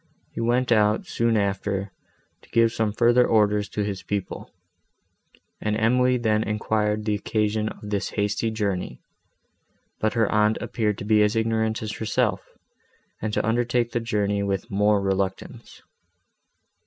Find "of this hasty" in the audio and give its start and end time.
7.69-8.49